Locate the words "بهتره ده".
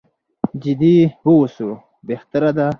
2.07-2.67